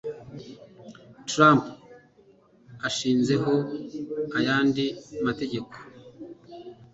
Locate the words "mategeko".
5.25-5.73